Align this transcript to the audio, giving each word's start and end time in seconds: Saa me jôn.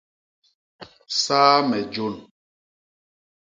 Saa 1.23 1.57
me 1.69 1.77
jôn. 1.93 2.15